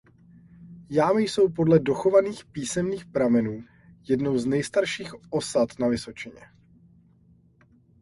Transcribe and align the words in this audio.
Jámy 0.89 1.21
jsou 1.23 1.49
podle 1.49 1.79
dochovaných 1.79 2.45
písemných 2.45 3.05
pramenů 3.05 3.63
jednou 4.07 4.37
z 4.37 4.45
nejstarších 4.45 5.11
osad 5.29 5.79
na 5.79 5.87
Vysočině. 5.87 6.41